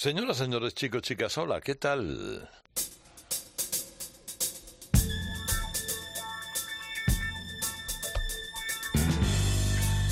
Señoras, 0.00 0.36
señores, 0.36 0.74
chicos, 0.74 1.02
chicas, 1.02 1.36
hola, 1.38 1.60
¿qué 1.60 1.74
tal? 1.74 2.48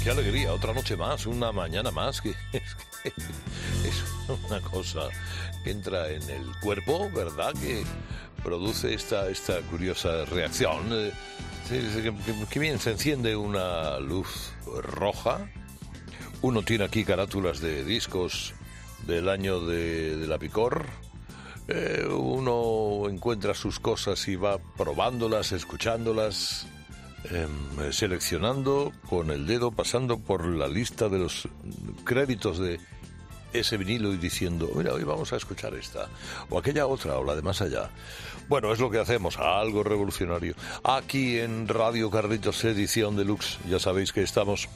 Qué 0.03 0.11
alegría, 0.11 0.53
otra 0.53 0.75
noche 0.75 0.97
más, 0.97 1.25
una 1.27 1.53
mañana 1.53 1.93
más, 1.93 2.21
que 2.21 2.31
es, 2.53 2.75
que 3.05 3.89
es 3.89 4.03
una 4.49 4.61
cosa 4.61 5.03
que 5.63 5.71
entra 5.71 6.11
en 6.11 6.29
el 6.31 6.51
cuerpo, 6.61 7.09
¿verdad? 7.15 7.53
Que 7.53 7.85
produce 8.43 8.93
esta, 8.93 9.29
esta 9.29 9.61
curiosa 9.71 10.25
reacción. 10.25 11.13
Que 12.51 12.59
bien, 12.59 12.81
se 12.81 12.91
enciende 12.91 13.37
una 13.37 14.01
luz 14.01 14.53
roja. 14.83 15.49
Uno 16.43 16.63
tiene 16.63 16.87
aquí 16.87 17.05
carátulas 17.05 17.61
de 17.61 17.85
discos 17.85 18.53
del 19.07 19.29
año 19.29 19.61
de, 19.61 20.17
de 20.17 20.27
la 20.27 20.39
picor. 20.39 20.87
Eh, 21.69 22.07
uno 22.09 23.09
encuentra 23.11 23.53
sus 23.55 23.81
cosas 23.81 24.29
y 24.29 24.37
va 24.37 24.59
probándolas, 24.77 25.51
escuchándolas, 25.51 26.67
em, 27.31 27.93
seleccionando 27.93 28.93
con 29.09 29.31
el 29.31 29.47
dedo, 29.47 29.73
pasando 29.73 30.19
por 30.19 30.47
la 30.47 30.69
lista 30.69 31.09
de 31.09 31.19
los 31.19 31.49
créditos 32.05 32.59
de 32.59 32.79
ese 33.53 33.77
vinilo 33.79 34.13
y 34.13 34.17
diciendo, 34.17 34.71
mira, 34.77 34.93
hoy 34.93 35.03
vamos 35.03 35.33
a 35.33 35.37
escuchar 35.37 35.75
esta, 35.75 36.09
o 36.51 36.59
aquella 36.59 36.87
otra, 36.87 37.19
o 37.19 37.25
la 37.25 37.35
de 37.35 37.43
más 37.43 37.61
allá. 37.61 37.91
Bueno, 38.49 38.73
es 38.73 38.79
lo 38.79 38.91
que 38.91 39.01
hacemos, 39.01 39.39
algo 39.39 39.83
revolucionario. 39.83 40.55
Aquí 40.85 41.39
en 41.39 41.67
Radio 41.67 42.11
Carlitos 42.11 42.65
Edición 42.65 43.17
Deluxe, 43.17 43.59
ya 43.69 43.81
sabéis 43.81 44.13
que 44.13 44.23
estamos 44.23 44.69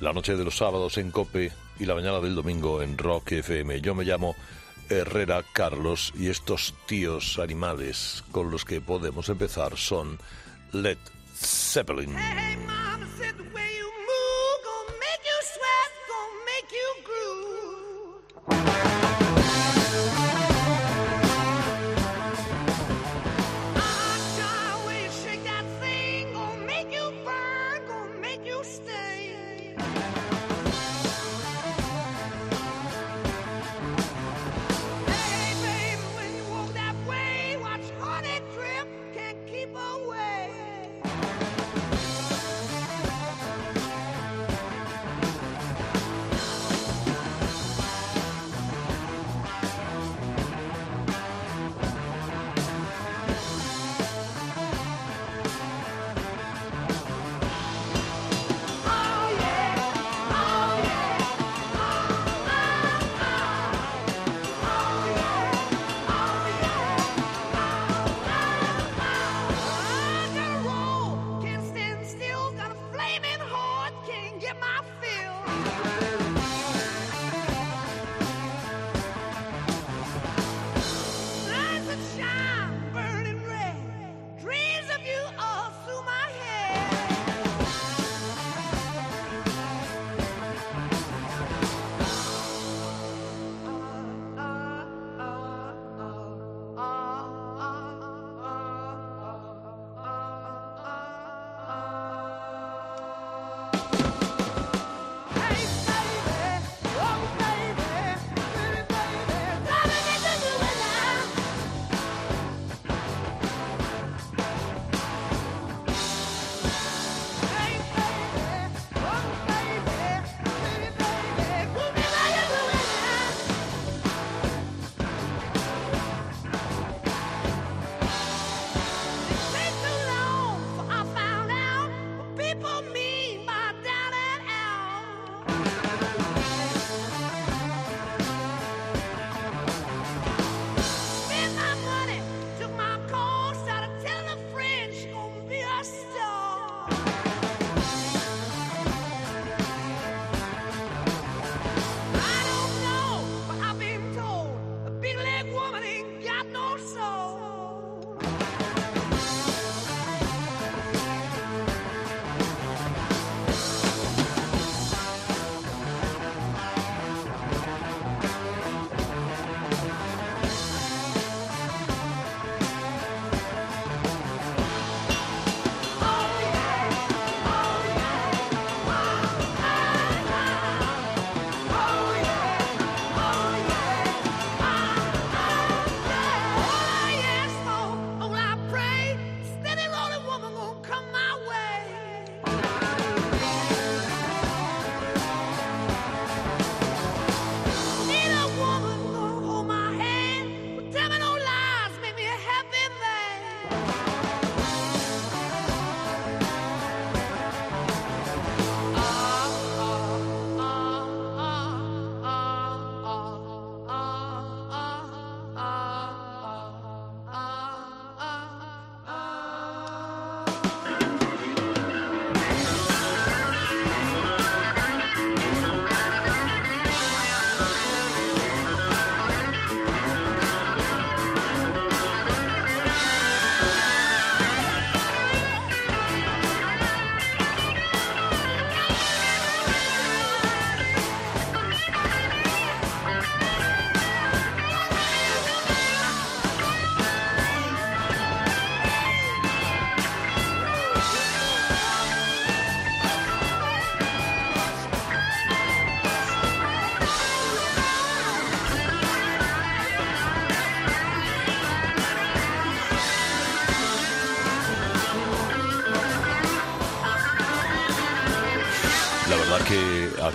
la 0.00 0.12
noche 0.12 0.36
de 0.36 0.44
los 0.44 0.56
sábados 0.56 0.98
en 0.98 1.10
Cope 1.10 1.52
y 1.78 1.86
la 1.86 1.94
mañana 1.94 2.20
del 2.20 2.34
domingo 2.34 2.82
en 2.82 2.98
Rock 2.98 3.32
FM. 3.32 3.80
Yo 3.80 3.94
me 3.94 4.04
llamo 4.04 4.34
Herrera 4.88 5.44
Carlos 5.52 6.12
y 6.16 6.28
estos 6.28 6.74
tíos 6.86 7.38
animales 7.38 8.24
con 8.32 8.50
los 8.50 8.64
que 8.64 8.80
podemos 8.80 9.28
empezar 9.28 9.76
son 9.76 10.18
Led 10.72 10.98
Zeppelin. 11.34 12.14
Hey, 12.16 12.56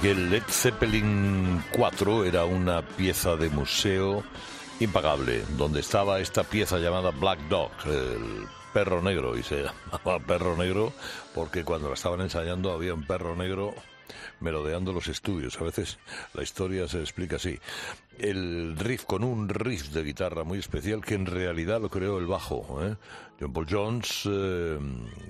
que 0.02 0.12
aquel 0.12 0.32
Led 0.32 0.44
Zeppelin 0.50 1.64
4 1.76 2.26
era 2.26 2.46
una 2.46 2.82
pieza 2.82 3.36
de 3.36 3.50
museo 3.50 4.24
impagable, 4.80 5.44
donde 5.58 5.80
estaba 5.80 6.20
esta 6.20 6.44
pieza 6.44 6.80
llamada 6.80 7.12
Black 7.12 7.40
Dog, 7.50 7.72
el 7.86 8.48
perro 8.74 9.02
negro, 9.02 9.38
y 9.38 9.44
se 9.44 9.64
llamaba 9.92 10.20
perro 10.26 10.56
negro 10.58 10.92
porque 11.36 11.64
cuando 11.64 11.90
la 11.90 11.94
estaban 11.94 12.22
ensayando 12.22 12.72
había 12.72 12.94
un 12.94 13.04
perro 13.04 13.36
negro 13.36 13.76
merodeando 14.40 14.94
los 14.94 15.08
estudios. 15.08 15.60
A 15.60 15.64
veces 15.64 16.00
la 16.34 16.44
historia 16.44 16.88
se 16.88 17.00
explica 17.00 17.38
así. 17.38 17.60
El 18.18 18.78
riff 18.78 19.06
con 19.06 19.24
un 19.24 19.50
riff 19.50 19.90
de 19.90 20.04
guitarra 20.04 20.44
muy 20.44 20.60
especial 20.60 21.04
que 21.04 21.16
en 21.16 21.26
realidad 21.26 21.82
lo 21.82 21.90
creó 21.90 22.20
el 22.20 22.28
bajo. 22.28 22.80
¿eh? 22.84 22.96
John 23.40 23.54
Paul 23.54 23.68
Jones 23.70 24.24
eh, 24.26 24.80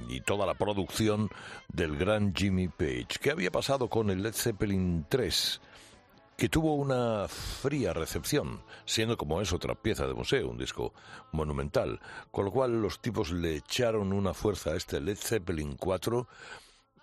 y 0.09 0.21
toda 0.21 0.45
la 0.45 0.55
producción 0.55 1.29
del 1.67 1.97
gran 1.97 2.33
Jimmy 2.35 2.67
Page. 2.67 3.19
¿Qué 3.21 3.31
había 3.31 3.51
pasado 3.51 3.89
con 3.89 4.09
el 4.09 4.21
Led 4.21 4.33
Zeppelin 4.33 5.05
3? 5.07 5.61
que 6.41 6.49
tuvo 6.49 6.73
una 6.73 7.27
fría 7.27 7.93
recepción, 7.93 8.63
siendo 8.85 9.15
como 9.15 9.41
es 9.41 9.53
otra 9.53 9.75
pieza 9.75 10.07
de 10.07 10.15
museo, 10.15 10.49
un 10.49 10.57
disco 10.57 10.91
monumental, 11.33 11.99
con 12.31 12.45
lo 12.45 12.51
cual 12.51 12.81
los 12.81 12.99
tipos 12.99 13.31
le 13.31 13.57
echaron 13.57 14.11
una 14.11 14.33
fuerza 14.33 14.71
a 14.71 14.75
este 14.75 14.99
Led 14.99 15.17
Zeppelin 15.17 15.75
4 15.75 16.27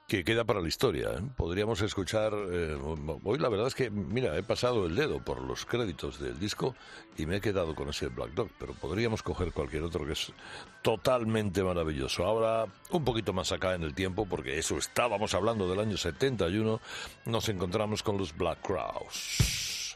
que 0.08 0.24
queda 0.24 0.44
para 0.44 0.62
la 0.62 0.68
historia. 0.68 1.10
¿eh? 1.10 1.20
Podríamos 1.36 1.82
escuchar. 1.82 2.32
Eh, 2.34 2.76
hoy 3.24 3.38
la 3.38 3.50
verdad 3.50 3.66
es 3.66 3.74
que, 3.74 3.90
mira, 3.90 4.36
he 4.38 4.42
pasado 4.42 4.86
el 4.86 4.96
dedo 4.96 5.22
por 5.22 5.42
los 5.42 5.66
créditos 5.66 6.18
del 6.18 6.40
disco 6.40 6.74
y 7.18 7.26
me 7.26 7.36
he 7.36 7.40
quedado 7.42 7.74
con 7.74 7.90
ese 7.90 8.08
Black 8.08 8.30
Dog, 8.30 8.48
pero 8.58 8.72
podríamos 8.72 9.22
coger 9.22 9.52
cualquier 9.52 9.82
otro 9.82 10.06
que 10.06 10.12
es 10.12 10.32
totalmente 10.80 11.62
maravilloso. 11.62 12.24
Ahora, 12.24 12.66
un 12.90 13.04
poquito 13.04 13.34
más 13.34 13.52
acá 13.52 13.74
en 13.74 13.82
el 13.82 13.94
tiempo, 13.94 14.24
porque 14.24 14.58
eso 14.58 14.78
estábamos 14.78 15.34
hablando 15.34 15.68
del 15.68 15.78
año 15.78 15.98
71, 15.98 16.80
nos 17.26 17.48
encontramos 17.50 18.02
con 18.02 18.16
los 18.16 18.34
Black 18.34 18.62
Crowes. 18.62 19.94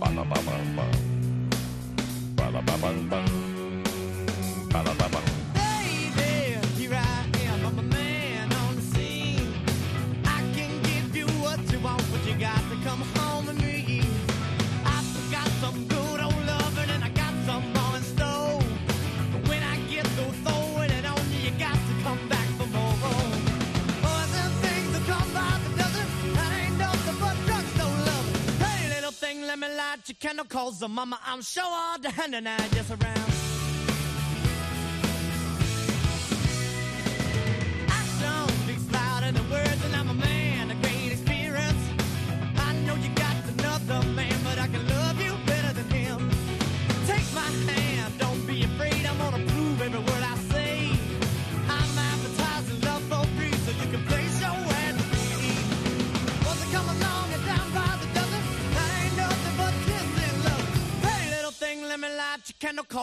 Pa, 0.00 0.10
calls 30.66 30.82
mama. 30.88 31.16
I'm 31.24 31.42
sure 31.42 31.62
all 31.64 31.98
done 31.98 32.34
and 32.34 32.48
I 32.48 32.56
just 32.68 32.90
around. 32.90 33.15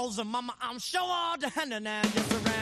Cause 0.03 0.17
the 0.17 0.25
mama, 0.25 0.53
I'm 0.59 0.79
sure 0.79 0.99
all 1.01 1.37
the 1.37 1.47
hand 1.47 1.73
and 1.73 1.87
just 2.13 2.33
around. 2.33 2.52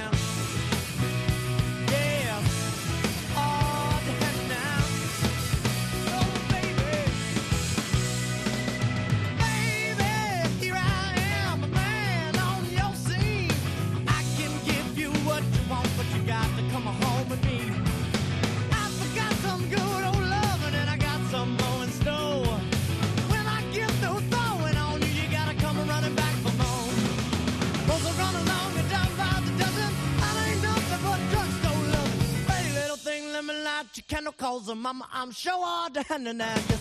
I'm 35.22 35.30
sure 35.30 35.88
the 35.92 36.02
hand 36.02 36.28
and 36.30 36.42
I 36.42 36.56
just 36.56 36.81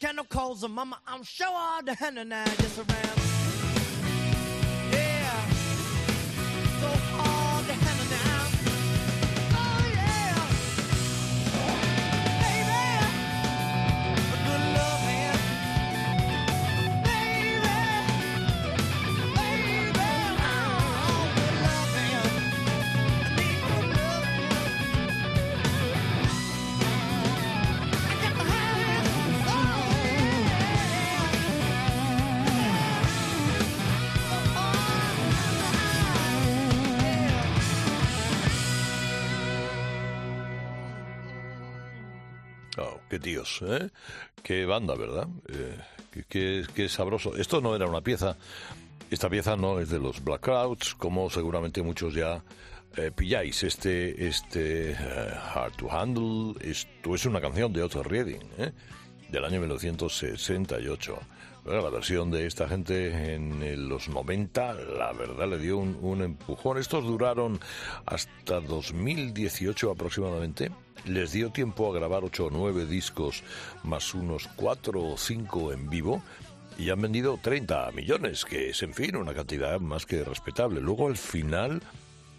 she 0.00 0.06
kind 0.06 0.28
calls 0.28 0.62
her 0.62 0.68
mama. 0.68 0.98
I'm 1.06 1.22
sure 1.22 1.46
all 1.50 1.82
the 1.82 1.94
henna 1.94 2.24
now 2.24 2.44
just 2.44 2.78
around. 2.78 3.27
¿Eh? 43.62 43.90
Qué 44.42 44.64
banda, 44.66 44.94
¿verdad? 44.94 45.28
Eh, 45.48 46.24
qué, 46.28 46.88
sabroso. 46.88 47.36
Esto 47.36 47.60
no 47.60 47.74
era 47.74 47.86
una 47.86 48.00
pieza. 48.00 48.36
Esta 49.10 49.28
pieza 49.30 49.56
no 49.56 49.80
es 49.80 49.88
de 49.90 49.98
los 49.98 50.22
Black 50.22 50.42
Crowds, 50.42 50.94
como 50.94 51.30
seguramente 51.30 51.82
muchos 51.82 52.14
ya 52.14 52.42
eh, 52.96 53.10
pilláis. 53.14 53.62
Este, 53.62 54.26
este 54.26 54.94
Hard 54.94 55.76
to 55.76 55.90
Handle, 55.90 56.54
esto 56.60 57.14
es 57.14 57.24
una 57.24 57.40
canción 57.40 57.72
de 57.72 57.82
Otto 57.82 58.02
Reading, 58.02 58.40
del 59.30 59.44
año 59.44 59.60
1968. 59.60 61.18
La 61.68 61.90
versión 61.90 62.30
de 62.30 62.46
esta 62.46 62.66
gente 62.66 63.34
en 63.34 63.62
eh, 63.62 63.76
los 63.76 64.08
90, 64.08 64.72
la 64.72 65.12
verdad, 65.12 65.46
le 65.46 65.58
dio 65.58 65.76
un, 65.76 65.98
un 66.00 66.22
empujón. 66.22 66.78
Estos 66.78 67.04
duraron 67.04 67.60
hasta 68.06 68.60
2018 68.60 69.90
aproximadamente. 69.90 70.70
Les 71.04 71.30
dio 71.32 71.50
tiempo 71.50 71.90
a 71.90 71.94
grabar 71.94 72.24
8 72.24 72.46
o 72.46 72.50
9 72.50 72.86
discos, 72.86 73.44
más 73.84 74.14
unos 74.14 74.48
4 74.56 74.98
o 74.98 75.18
5 75.18 75.72
en 75.74 75.90
vivo. 75.90 76.22
Y 76.78 76.88
han 76.88 77.02
vendido 77.02 77.38
30 77.40 77.92
millones, 77.92 78.46
que 78.46 78.70
es, 78.70 78.82
en 78.82 78.94
fin, 78.94 79.16
una 79.16 79.34
cantidad 79.34 79.78
más 79.78 80.06
que 80.06 80.24
respetable. 80.24 80.80
Luego, 80.80 81.08
al 81.08 81.18
final, 81.18 81.82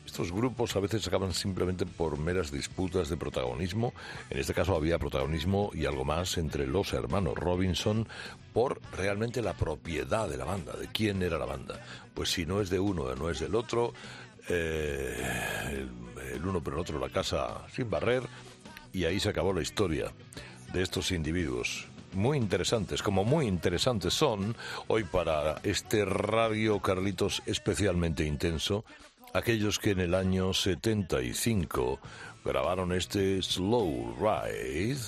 Estos 0.09 0.31
grupos 0.31 0.75
a 0.75 0.79
veces 0.79 1.07
acaban 1.07 1.35
simplemente 1.35 1.85
por 1.85 2.17
meras 2.17 2.51
disputas 2.51 3.09
de 3.09 3.15
protagonismo. 3.15 3.93
En 4.31 4.39
este 4.39 4.55
caso 4.55 4.75
había 4.75 4.97
protagonismo 4.97 5.69
y 5.71 5.85
algo 5.85 6.03
más 6.03 6.39
entre 6.39 6.65
los 6.65 6.93
hermanos 6.93 7.35
Robinson 7.35 8.07
por 8.51 8.81
realmente 8.97 9.43
la 9.43 9.53
propiedad 9.53 10.27
de 10.27 10.37
la 10.37 10.45
banda, 10.45 10.73
de 10.73 10.87
quién 10.87 11.21
era 11.21 11.37
la 11.37 11.45
banda. 11.45 11.79
Pues 12.15 12.31
si 12.31 12.47
no 12.47 12.59
es 12.59 12.71
de 12.71 12.79
uno, 12.79 13.13
no 13.13 13.29
es 13.29 13.39
del 13.39 13.53
otro, 13.53 13.93
eh, 14.49 15.85
el, 16.33 16.43
uno 16.43 16.59
pero 16.63 16.77
el 16.77 16.81
otro 16.81 16.97
la 16.97 17.09
casa 17.09 17.67
sin 17.71 17.87
barrer 17.87 18.23
y 18.91 19.05
ahí 19.05 19.19
se 19.19 19.29
acabó 19.29 19.53
la 19.53 19.61
historia 19.61 20.11
de 20.73 20.81
estos 20.81 21.11
individuos. 21.11 21.85
Muy 22.13 22.39
interesantes, 22.39 23.03
como 23.03 23.23
muy 23.23 23.45
interesantes 23.45 24.15
son 24.15 24.57
hoy 24.87 25.03
para 25.03 25.61
este 25.61 26.03
radio 26.03 26.79
Carlitos 26.79 27.43
especialmente 27.45 28.25
intenso, 28.25 28.83
aquellos 29.33 29.79
que 29.79 29.91
en 29.91 30.00
el 30.00 30.13
año 30.13 30.53
75 30.53 32.00
grabaron 32.43 32.93
este 32.93 33.41
Slow 33.41 34.15
Ride 34.19 35.00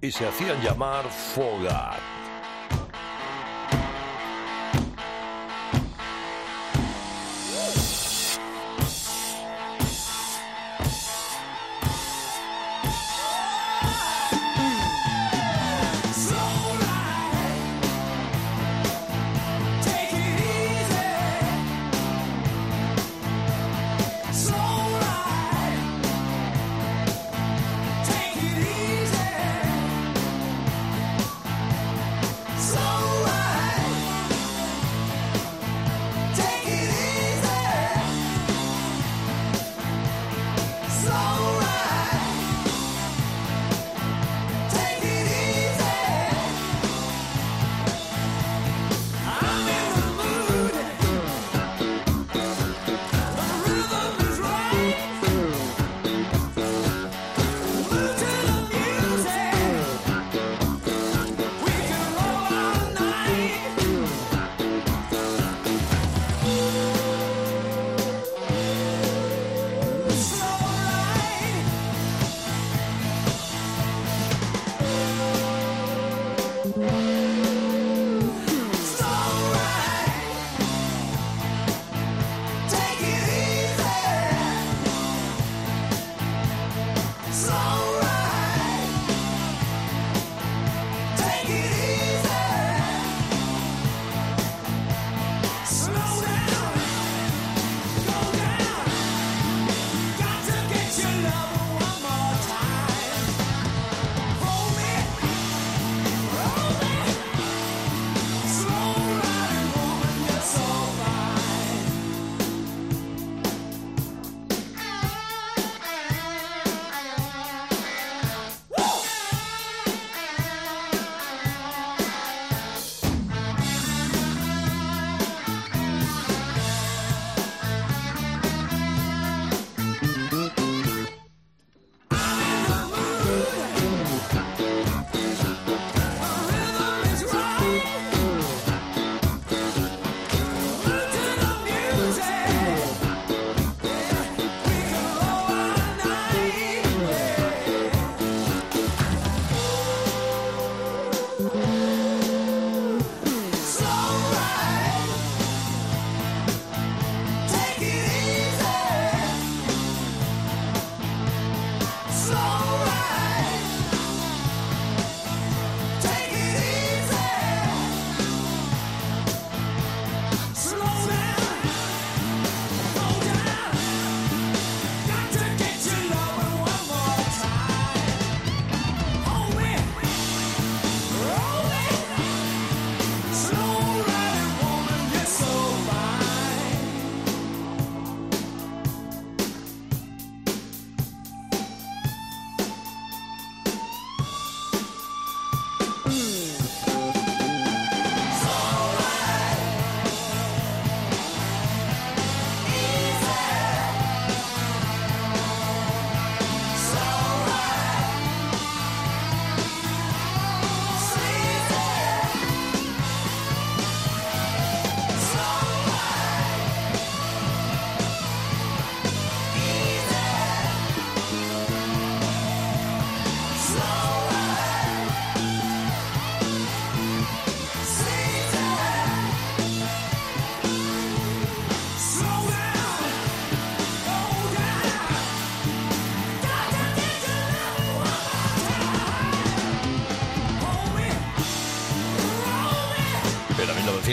y 0.00 0.10
se 0.10 0.26
hacían 0.26 0.62
llamar 0.62 1.04
Fogat. 1.04 2.15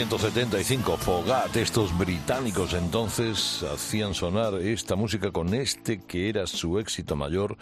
1975, 0.04 0.98
Fogat, 0.98 1.56
estos 1.56 1.96
británicos 1.96 2.74
entonces 2.74 3.62
hacían 3.62 4.12
sonar 4.12 4.52
esta 4.60 4.96
música 4.96 5.30
con 5.30 5.54
este 5.54 6.02
que 6.02 6.28
era 6.28 6.46
su 6.46 6.78
éxito 6.78 7.16
mayor 7.16 7.56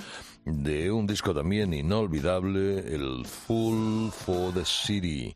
de 0.45 0.91
un 0.91 1.07
disco 1.07 1.33
también 1.33 1.73
inolvidable, 1.73 2.81
el 2.81 3.25
Full 3.25 4.11
for 4.11 4.53
the 4.53 4.65
City. 4.65 5.33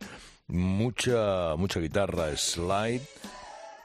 Mucha, 0.48 1.54
mucha 1.56 1.78
guitarra 1.78 2.36
slide 2.36 3.02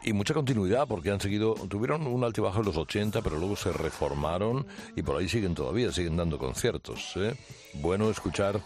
y 0.01 0.13
mucha 0.13 0.33
continuidad 0.33 0.87
porque 0.87 1.11
han 1.11 1.21
seguido, 1.21 1.53
tuvieron 1.53 2.07
un 2.07 2.23
altibajo 2.23 2.61
en 2.61 2.65
los 2.65 2.77
80, 2.77 3.21
pero 3.21 3.37
luego 3.37 3.55
se 3.55 3.71
reformaron 3.71 4.65
y 4.95 5.03
por 5.03 5.17
ahí 5.17 5.29
siguen 5.29 5.53
todavía, 5.53 5.91
siguen 5.91 6.17
dando 6.17 6.39
conciertos. 6.39 7.13
¿eh? 7.17 7.35
Bueno 7.75 8.09
escuchar 8.09 8.59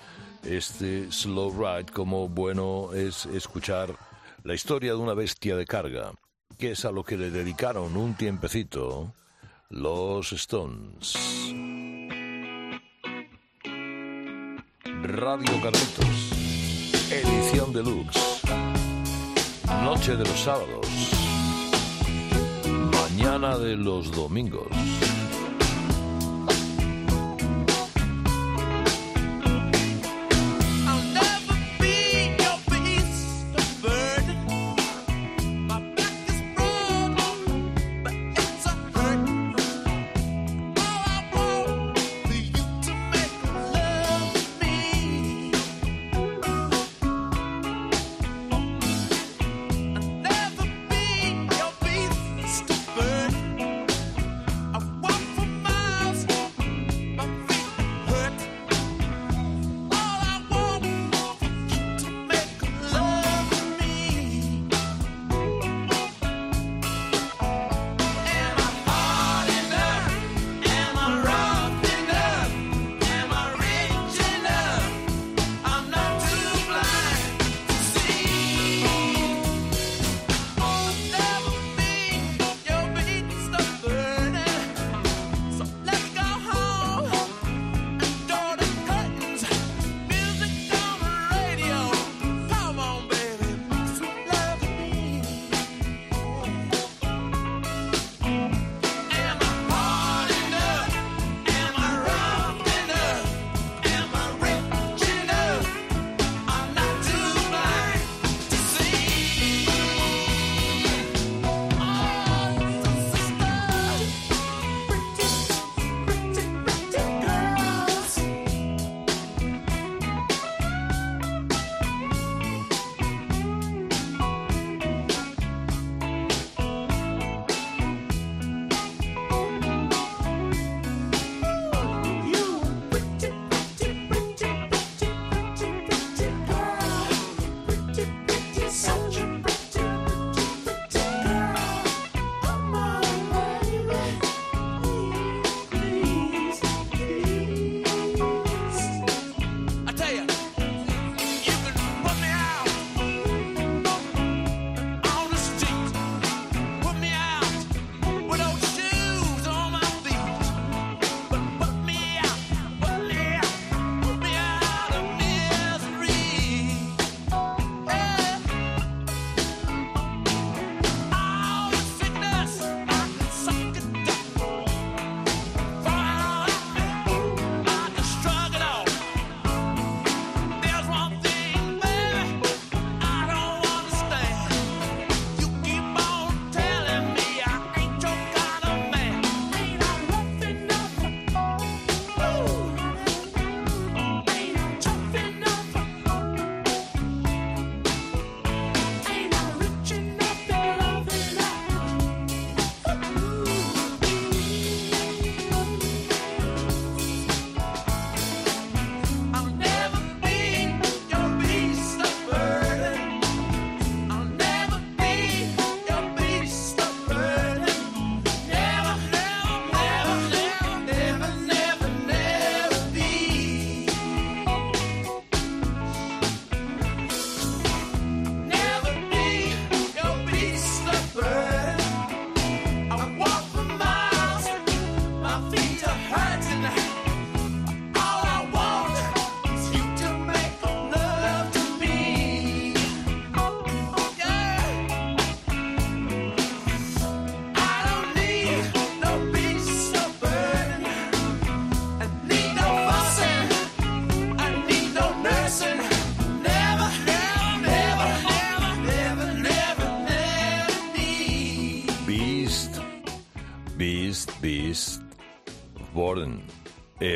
este 0.45 1.11
Slow 1.11 1.51
Ride, 1.51 1.91
como 1.91 2.29
bueno 2.29 2.93
es 2.93 3.25
escuchar 3.25 4.14
la 4.45 4.53
historia 4.53 4.91
de 4.91 4.97
una 4.97 5.15
bestia 5.15 5.55
de 5.55 5.65
carga, 5.65 6.11
que 6.59 6.71
es 6.71 6.85
a 6.85 6.91
lo 6.91 7.03
que 7.03 7.17
le 7.17 7.31
dedicaron 7.31 7.97
un 7.97 8.13
tiempecito 8.13 9.11
los 9.69 10.31
Stones. 10.33 11.15
Radio 15.01 15.61
Carlitos, 15.63 16.31
edición 17.11 17.73
deluxe, 17.73 18.19
noche 19.81 20.15
de 20.15 20.23
los 20.23 20.39
sábados, 20.39 20.87
mañana 22.91 23.57
de 23.57 23.75
los 23.75 24.11
domingos. 24.11 24.67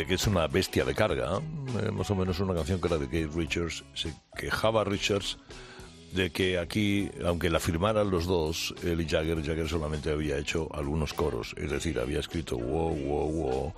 que 0.09 0.15
es 0.15 0.25
una 0.25 0.47
bestia 0.47 0.83
de 0.85 0.95
carga, 0.95 1.37
eh, 1.37 1.91
más 1.91 2.09
o 2.09 2.15
menos 2.15 2.39
una 2.39 2.55
canción 2.55 2.81
que 2.81 2.87
era 2.87 2.97
de 2.97 3.05
Kate 3.05 3.29
Richards, 3.31 3.83
se 3.93 4.11
quejaba 4.35 4.83
Richards 4.83 5.37
de 6.13 6.31
que 6.31 6.57
aquí, 6.57 7.11
aunque 7.23 7.51
la 7.51 7.59
firmaran 7.59 8.09
los 8.09 8.25
dos, 8.25 8.73
él 8.83 9.01
y 9.01 9.07
Jagger, 9.07 9.45
Jagger 9.45 9.69
solamente 9.69 10.09
había 10.09 10.39
hecho 10.39 10.67
algunos 10.73 11.13
coros, 11.13 11.53
es 11.57 11.69
decir, 11.69 11.99
había 11.99 12.21
escrito 12.21 12.57
wow, 12.57 12.95
wow, 12.95 13.31
wow 13.31 13.73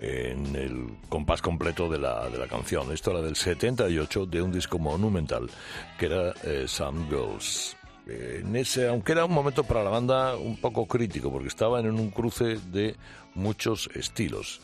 en 0.00 0.56
el 0.56 0.86
compás 1.10 1.42
completo 1.42 1.90
de 1.90 1.98
la, 1.98 2.30
de 2.30 2.38
la 2.38 2.48
canción. 2.48 2.90
Esto 2.90 3.10
era 3.10 3.20
del 3.20 3.36
78 3.36 4.24
de 4.24 4.40
un 4.40 4.52
disco 4.52 4.78
monumental 4.78 5.50
que 5.98 6.06
era 6.06 6.32
eh, 6.44 6.64
Some 6.66 7.04
Girls. 7.10 7.76
En 8.06 8.56
ese, 8.56 8.88
aunque 8.88 9.12
era 9.12 9.26
un 9.26 9.32
momento 9.32 9.64
para 9.64 9.84
la 9.84 9.90
banda 9.90 10.34
un 10.36 10.56
poco 10.56 10.86
crítico, 10.86 11.30
porque 11.30 11.48
estaban 11.48 11.84
en 11.84 12.00
un 12.00 12.10
cruce 12.10 12.58
de 12.70 12.96
muchos 13.34 13.90
estilos. 13.94 14.60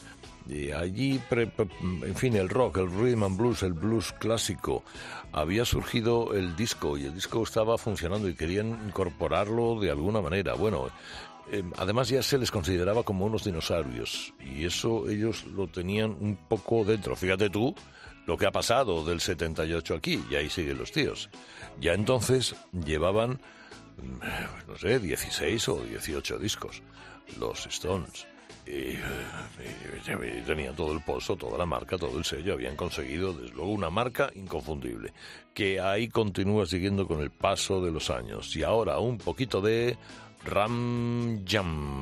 Y 0.48 0.72
allí, 0.72 1.20
en 1.31 2.16
fin, 2.16 2.35
el 2.37 2.48
rock, 2.48 2.79
el 2.79 2.90
rhythm 2.90 3.22
and 3.22 3.37
blues, 3.37 3.62
el 3.62 3.72
blues 3.72 4.12
clásico, 4.18 4.83
había 5.33 5.64
surgido 5.64 6.35
el 6.35 6.57
disco 6.57 6.98
y 6.98 7.05
el 7.05 7.14
disco 7.14 7.42
estaba 7.42 7.79
funcionando 7.79 8.29
y 8.29 8.35
querían 8.35 8.79
incorporarlo 8.87 9.79
de 9.79 9.90
alguna 9.90 10.20
manera. 10.20 10.55
Bueno, 10.55 10.88
eh, 11.53 11.62
además 11.79 12.09
ya 12.09 12.22
se 12.22 12.38
les 12.38 12.50
consideraba 12.50 13.03
como 13.03 13.26
unos 13.26 13.44
dinosaurios 13.44 14.33
y 14.40 14.64
eso 14.64 15.09
ellos 15.09 15.44
lo 15.46 15.68
tenían 15.68 16.16
un 16.20 16.37
poco 16.37 16.85
dentro. 16.85 17.16
Fíjate 17.16 17.50
tú 17.50 17.74
lo 18.26 18.37
que 18.37 18.46
ha 18.46 18.53
pasado 18.53 19.05
del 19.05 19.20
78 19.20 19.94
aquí 19.94 20.22
y 20.31 20.37
ahí 20.37 20.48
siguen 20.48 20.79
los 20.79 20.92
tíos. 20.92 21.29
Ya 21.81 21.94
entonces 21.94 22.55
llevaban, 22.72 23.40
mm, 23.98 24.68
no 24.68 24.79
sé, 24.79 24.98
16 24.98 25.68
o 25.68 25.83
18 25.83 26.38
discos, 26.38 26.83
los 27.38 27.66
Stones. 27.66 28.26
Y, 28.66 28.96
tenían 30.46 30.75
todo 30.75 30.92
el 30.92 31.03
pozo, 31.03 31.37
toda 31.37 31.59
la 31.59 31.66
marca, 31.66 31.99
todo 31.99 32.18
el 32.18 32.25
sello, 32.25 32.55
habían 32.55 32.77
conseguido 32.77 33.33
desde 33.33 33.55
luego 33.55 33.70
una 33.70 33.90
marca 33.90 34.31
inconfundible, 34.35 35.12
que 35.55 35.81
ahí 35.81 36.09
continúa 36.09 36.66
siguiendo 36.66 37.07
con 37.07 37.20
el 37.20 37.31
paso 37.31 37.85
de 37.85 37.92
los 37.92 38.11
años. 38.11 38.55
Y 38.57 38.62
ahora 38.62 38.99
un 38.99 39.18
poquito 39.18 39.61
de 39.61 39.96
Ram 40.44 41.44
Jam. 41.46 42.01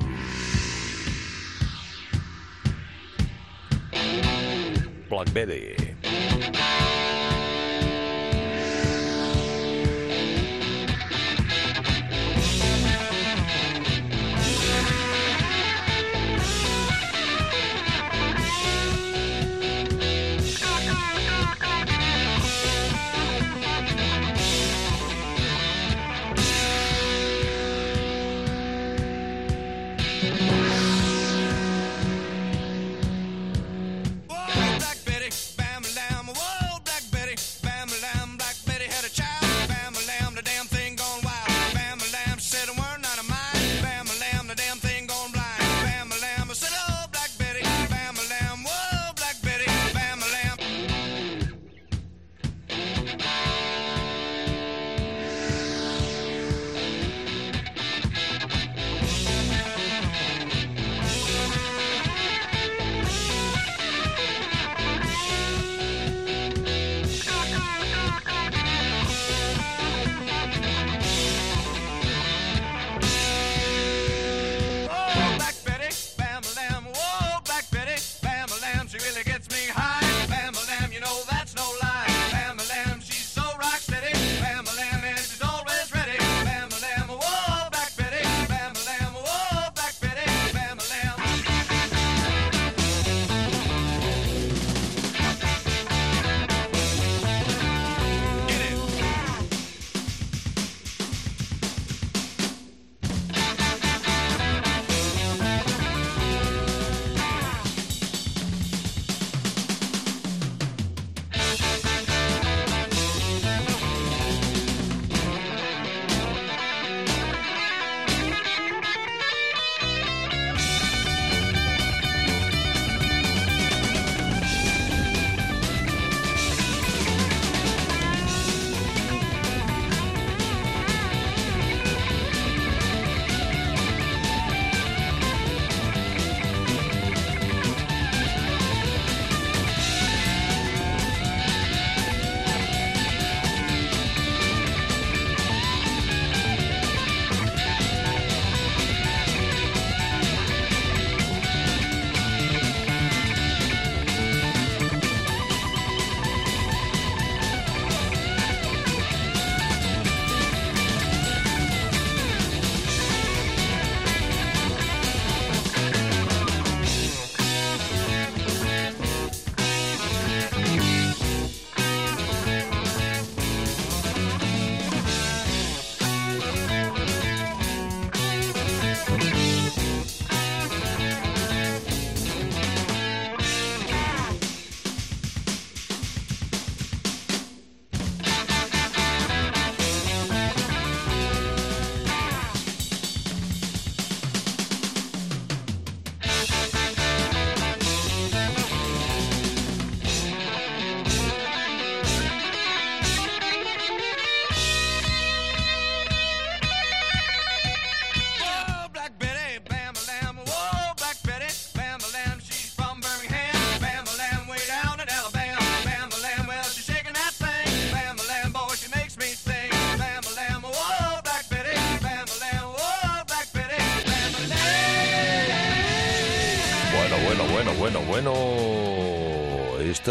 Blackberry. 5.09 5.75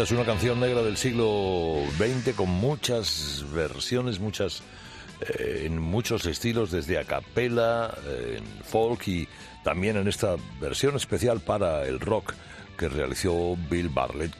Es 0.03 0.11
una 0.11 0.23
canción 0.23 0.59
negra 0.61 0.81
del 0.81 0.95
siglo 0.95 1.81
XX 1.97 2.33
con 2.33 2.49
muchas 2.49 3.43
versiones, 3.53 4.19
muchas 4.19 4.63
eh, 5.19 5.63
en 5.65 5.81
muchos 5.81 6.25
estilos, 6.25 6.71
desde 6.71 6.97
a 6.97 7.03
capella, 7.03 7.87
eh, 8.05 8.37
en 8.37 8.63
folk 8.63 9.05
y 9.09 9.27
también 9.63 9.97
en 9.97 10.07
esta 10.07 10.37
versión 10.61 10.95
especial 10.95 11.41
para 11.41 11.85
el 11.85 11.99
rock 11.99 12.33
que 12.77 12.87
realizó 12.87 13.57
Bill 13.69 13.89
Bartlett, 13.89 14.31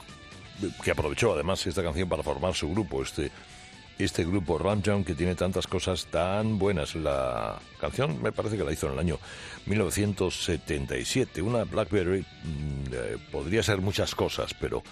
que 0.82 0.92
aprovechó 0.92 1.34
además 1.34 1.66
esta 1.66 1.82
canción 1.82 2.08
para 2.08 2.22
formar 2.22 2.54
su 2.54 2.70
grupo, 2.70 3.02
este 3.02 3.30
este 4.04 4.24
grupo 4.24 4.58
Rundown 4.58 5.04
que 5.04 5.14
tiene 5.14 5.34
tantas 5.34 5.66
cosas 5.66 6.06
tan 6.06 6.58
buenas. 6.58 6.94
La 6.94 7.58
canción 7.78 8.22
me 8.22 8.32
parece 8.32 8.56
que 8.56 8.64
la 8.64 8.72
hizo 8.72 8.86
en 8.86 8.94
el 8.94 8.98
año 8.98 9.18
1977. 9.66 11.42
Una 11.42 11.64
Blackberry 11.64 12.20
mm, 12.20 13.30
podría 13.30 13.62
ser 13.62 13.80
muchas 13.80 14.14
cosas, 14.14 14.54
pero 14.54 14.82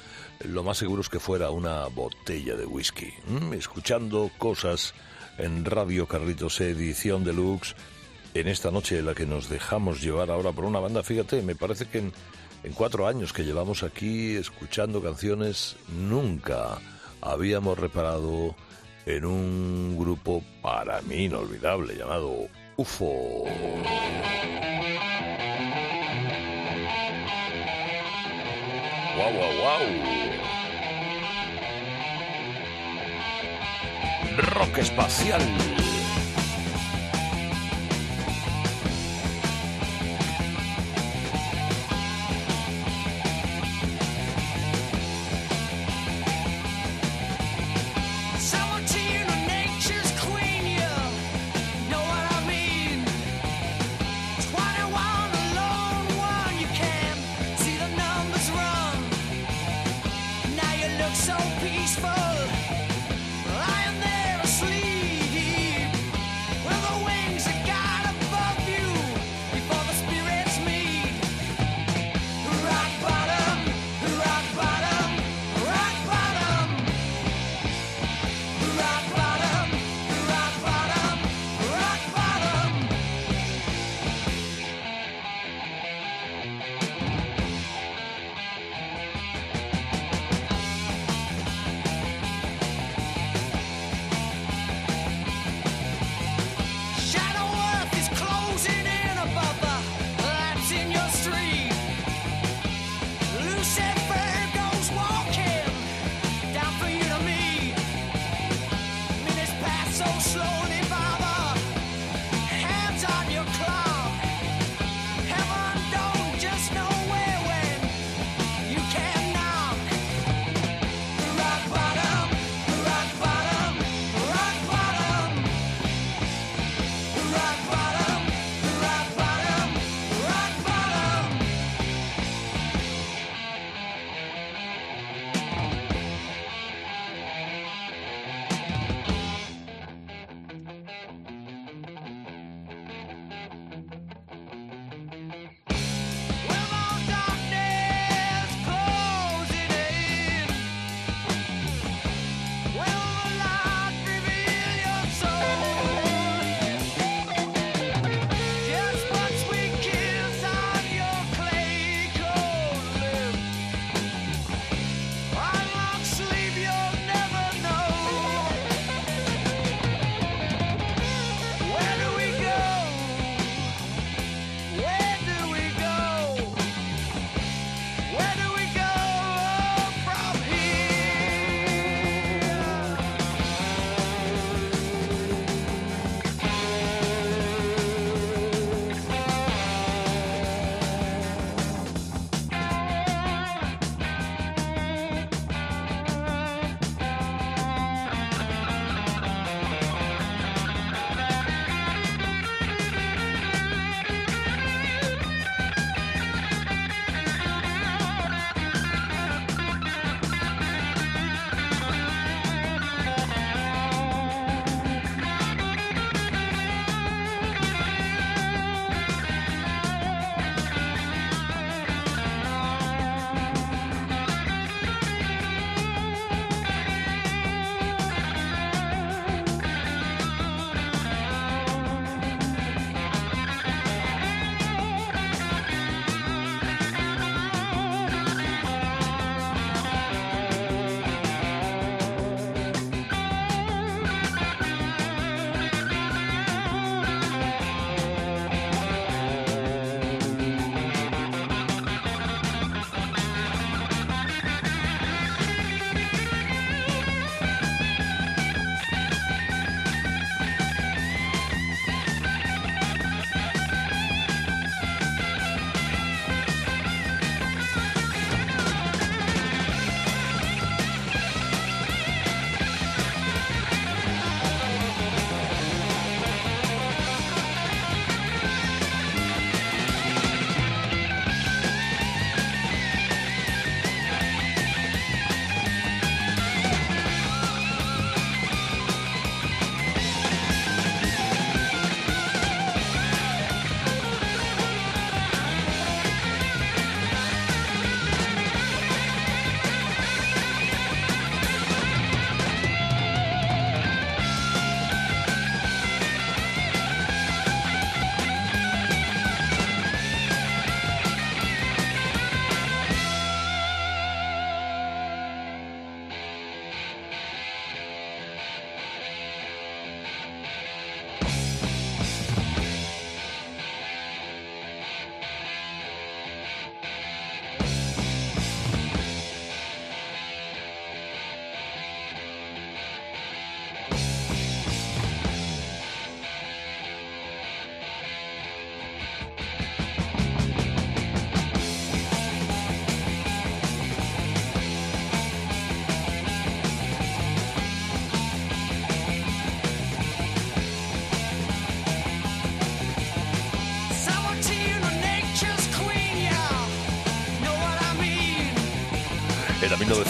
lo 0.44 0.62
más 0.62 0.78
seguro 0.78 1.02
es 1.02 1.08
que 1.08 1.20
fuera 1.20 1.50
una 1.50 1.86
botella 1.86 2.56
de 2.56 2.66
whisky. 2.66 3.12
Mm, 3.26 3.54
escuchando 3.54 4.30
cosas 4.38 4.94
en 5.38 5.64
Radio 5.64 6.06
Carlitos 6.06 6.60
Edición 6.60 7.24
Deluxe 7.24 7.74
en 8.34 8.48
esta 8.48 8.70
noche 8.70 8.98
en 8.98 9.06
la 9.06 9.14
que 9.14 9.26
nos 9.26 9.48
dejamos 9.48 10.02
llevar 10.02 10.30
ahora 10.30 10.52
por 10.52 10.64
una 10.64 10.80
banda. 10.80 11.02
Fíjate, 11.02 11.42
me 11.42 11.54
parece 11.54 11.86
que 11.86 11.98
en 11.98 12.72
cuatro 12.74 13.06
años 13.06 13.32
que 13.32 13.44
llevamos 13.44 13.82
aquí 13.82 14.36
escuchando 14.36 15.02
canciones 15.02 15.76
nunca 15.88 16.78
habíamos 17.20 17.78
reparado 17.78 18.54
en 19.08 19.24
un 19.24 19.96
grupo 19.98 20.42
para 20.60 21.00
mí 21.02 21.24
inolvidable 21.24 21.94
llamado 21.94 22.46
UFO. 22.76 23.44
¡Wow, 29.16 29.32
wow, 29.32 29.52
wow! 29.62 29.80
Rock 34.36 34.78
espacial. 34.78 35.40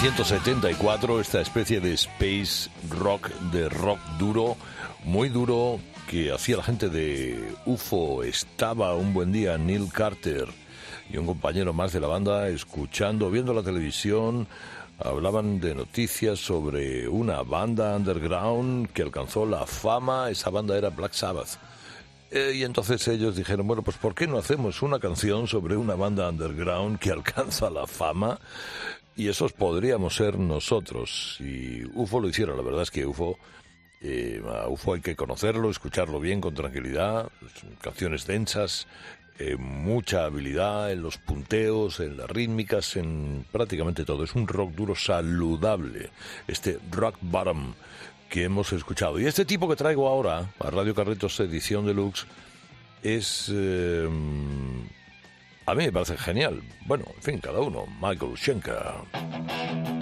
1974 0.00 1.20
esta 1.20 1.40
especie 1.40 1.80
de 1.80 1.92
space 1.94 2.70
rock, 2.88 3.30
de 3.50 3.68
rock 3.68 3.98
duro, 4.16 4.56
muy 5.02 5.28
duro, 5.28 5.80
que 6.08 6.30
hacía 6.30 6.58
la 6.58 6.62
gente 6.62 6.88
de 6.88 7.56
UFO. 7.66 8.22
Estaba 8.22 8.94
un 8.94 9.12
buen 9.12 9.32
día 9.32 9.58
Neil 9.58 9.88
Carter 9.92 10.46
y 11.10 11.16
un 11.16 11.26
compañero 11.26 11.72
más 11.72 11.92
de 11.92 11.98
la 11.98 12.06
banda 12.06 12.48
escuchando, 12.48 13.28
viendo 13.28 13.52
la 13.52 13.64
televisión, 13.64 14.46
hablaban 15.00 15.58
de 15.58 15.74
noticias 15.74 16.38
sobre 16.38 17.08
una 17.08 17.42
banda 17.42 17.96
underground 17.96 18.92
que 18.92 19.02
alcanzó 19.02 19.46
la 19.46 19.66
fama. 19.66 20.30
Esa 20.30 20.50
banda 20.50 20.78
era 20.78 20.90
Black 20.90 21.14
Sabbath. 21.14 21.58
Eh, 22.30 22.52
y 22.56 22.62
entonces 22.62 23.08
ellos 23.08 23.36
dijeron, 23.36 23.66
bueno, 23.66 23.82
pues 23.82 23.96
¿por 23.96 24.14
qué 24.14 24.26
no 24.26 24.38
hacemos 24.38 24.82
una 24.82 25.00
canción 25.00 25.48
sobre 25.48 25.76
una 25.76 25.94
banda 25.94 26.28
underground 26.28 26.98
que 26.98 27.10
alcanza 27.10 27.68
la 27.68 27.86
fama? 27.86 28.38
Y 29.18 29.26
esos 29.26 29.52
podríamos 29.52 30.14
ser 30.14 30.38
nosotros. 30.38 31.38
Y 31.40 31.84
UFO 31.92 32.20
lo 32.20 32.28
hicieron, 32.28 32.56
la 32.56 32.62
verdad 32.62 32.82
es 32.82 32.92
que 32.92 33.04
UFO, 33.04 33.36
eh, 34.00 34.40
UFO 34.68 34.94
hay 34.94 35.00
que 35.00 35.16
conocerlo, 35.16 35.70
escucharlo 35.70 36.20
bien, 36.20 36.40
con 36.40 36.54
tranquilidad, 36.54 37.28
canciones 37.80 38.28
densas, 38.28 38.86
eh, 39.40 39.56
mucha 39.56 40.24
habilidad 40.24 40.92
en 40.92 41.02
los 41.02 41.18
punteos, 41.18 41.98
en 41.98 42.16
las 42.16 42.30
rítmicas, 42.30 42.94
en 42.94 43.44
prácticamente 43.50 44.04
todo. 44.04 44.22
Es 44.22 44.36
un 44.36 44.46
rock 44.46 44.70
duro 44.70 44.94
saludable, 44.94 46.10
este 46.46 46.78
rock 46.92 47.16
bottom 47.20 47.74
que 48.30 48.44
hemos 48.44 48.72
escuchado. 48.72 49.18
Y 49.18 49.26
este 49.26 49.44
tipo 49.44 49.68
que 49.68 49.74
traigo 49.74 50.06
ahora 50.06 50.48
a 50.60 50.70
Radio 50.70 50.94
Carretos 50.94 51.40
Edición 51.40 51.86
Deluxe 51.86 52.24
es... 53.02 53.50
Eh, 53.52 54.08
a 55.68 55.74
mí 55.74 55.84
me 55.84 55.92
parece 55.92 56.16
genial. 56.16 56.62
Bueno, 56.86 57.04
en 57.14 57.22
fin, 57.22 57.38
cada 57.38 57.60
uno. 57.60 57.84
Michael 58.00 58.36
Schenker. 58.36 59.97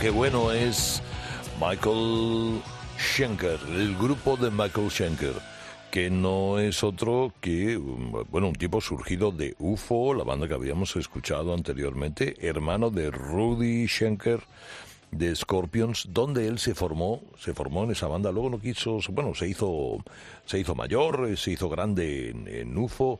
Qué 0.00 0.10
bueno, 0.10 0.52
es 0.52 1.02
Michael 1.60 2.60
Schenker, 2.98 3.58
el 3.68 3.96
grupo 3.96 4.36
de 4.36 4.50
Michael 4.50 4.90
Schenker. 4.90 5.34
que 5.90 6.10
no 6.10 6.58
es 6.58 6.84
otro 6.84 7.32
que, 7.40 7.76
bueno, 7.76 8.48
un 8.48 8.54
tipo 8.54 8.80
surgido 8.80 9.32
de 9.32 9.56
UFO, 9.58 10.14
la 10.14 10.22
banda 10.22 10.46
que 10.46 10.54
habíamos 10.54 10.94
escuchado 10.96 11.54
anteriormente, 11.54 12.36
hermano 12.46 12.90
de 12.90 13.10
Rudy 13.10 13.88
Schenker 13.88 14.40
de 15.10 15.34
Scorpions, 15.34 16.08
donde 16.10 16.46
él 16.46 16.58
se 16.58 16.74
formó, 16.74 17.22
se 17.38 17.54
formó 17.54 17.84
en 17.84 17.92
esa 17.92 18.06
banda, 18.06 18.30
luego 18.30 18.50
no 18.50 18.60
quiso, 18.60 19.00
bueno, 19.10 19.34
se 19.34 19.48
hizo, 19.48 20.04
se 20.44 20.60
hizo 20.60 20.74
mayor, 20.74 21.36
se 21.38 21.52
hizo 21.52 21.68
grande 21.68 22.30
en, 22.30 22.46
en 22.46 22.76
UFO, 22.76 23.18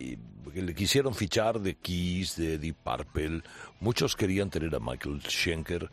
y 0.00 0.16
le 0.54 0.74
quisieron 0.74 1.14
fichar 1.14 1.60
de 1.60 1.74
Kiss, 1.74 2.36
de 2.36 2.58
Deep 2.58 2.76
Purple, 2.82 3.42
muchos 3.80 4.16
querían 4.16 4.48
tener 4.48 4.74
a 4.74 4.80
Michael 4.80 5.20
Schenker, 5.28 5.90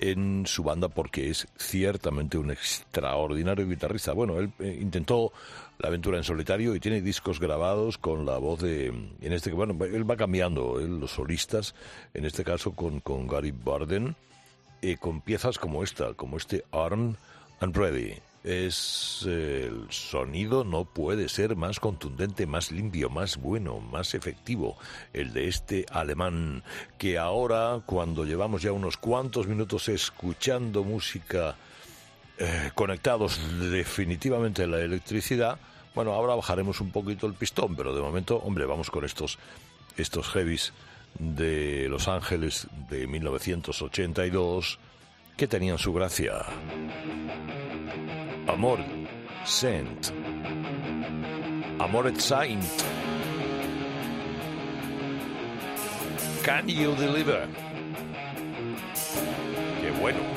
en 0.00 0.46
su 0.46 0.62
banda 0.62 0.88
porque 0.88 1.30
es 1.30 1.46
ciertamente 1.56 2.38
un 2.38 2.50
extraordinario 2.50 3.68
guitarrista. 3.68 4.12
Bueno, 4.12 4.38
él 4.38 4.52
eh, 4.58 4.78
intentó 4.80 5.32
la 5.78 5.88
aventura 5.88 6.16
en 6.18 6.24
solitario 6.24 6.74
y 6.74 6.80
tiene 6.80 7.00
discos 7.00 7.40
grabados 7.40 7.98
con 7.98 8.26
la 8.26 8.38
voz 8.38 8.60
de 8.60 8.86
en 8.86 9.32
este 9.32 9.52
bueno 9.52 9.76
él 9.84 10.10
va 10.10 10.16
cambiando 10.16 10.78
los 10.78 11.12
solistas 11.12 11.74
en 12.14 12.24
este 12.24 12.44
caso 12.44 12.72
con, 12.72 13.00
con 13.00 13.26
Gary 13.26 13.52
Barden 13.52 14.16
eh, 14.80 14.96
con 14.96 15.20
piezas 15.20 15.58
como 15.58 15.82
esta 15.82 16.14
como 16.14 16.38
este 16.38 16.64
Arm 16.72 17.16
and 17.60 17.76
Ready 17.76 18.14
es 18.46 19.24
el 19.26 19.88
sonido 19.90 20.62
no 20.62 20.84
puede 20.84 21.28
ser 21.28 21.56
más 21.56 21.80
contundente, 21.80 22.46
más 22.46 22.70
limpio, 22.70 23.10
más 23.10 23.38
bueno, 23.38 23.80
más 23.80 24.14
efectivo, 24.14 24.78
el 25.12 25.32
de 25.32 25.48
este 25.48 25.84
alemán 25.90 26.62
que 26.96 27.18
ahora 27.18 27.80
cuando 27.84 28.24
llevamos 28.24 28.62
ya 28.62 28.70
unos 28.70 28.96
cuantos 28.96 29.48
minutos 29.48 29.88
escuchando 29.88 30.84
música 30.84 31.56
eh, 32.38 32.70
conectados 32.76 33.40
definitivamente 33.70 34.62
a 34.62 34.68
la 34.68 34.80
electricidad, 34.80 35.58
bueno, 35.96 36.12
ahora 36.12 36.36
bajaremos 36.36 36.80
un 36.80 36.92
poquito 36.92 37.26
el 37.26 37.34
pistón, 37.34 37.74
pero 37.74 37.94
de 37.94 38.00
momento, 38.00 38.36
hombre, 38.36 38.64
vamos 38.64 38.90
con 38.90 39.04
estos 39.04 39.38
estos 39.96 40.28
heavies 40.28 40.72
de 41.18 41.88
Los 41.88 42.06
Ángeles 42.06 42.68
de 42.90 43.06
1982 43.08 44.78
que 45.36 45.48
tenían 45.48 45.78
su 45.78 45.92
gracia. 45.92 46.44
Amor 48.48 48.78
sent. 49.44 50.12
Amor 51.80 52.12
Saint. 52.18 52.62
Can 56.44 56.68
you 56.68 56.94
deliver? 56.94 57.48
Qué 59.80 59.90
bueno. 60.00 60.35